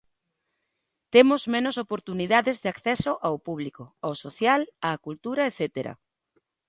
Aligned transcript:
Temos 1.13 1.41
menos 1.55 1.75
oportunidades 1.85 2.57
de 2.63 2.69
acceso 2.73 3.11
ao 3.27 3.35
público, 3.47 3.83
ao 4.05 4.13
social, 4.23 4.61
á 4.87 4.89
cultura 5.05 5.43
etcétera. 5.49 5.93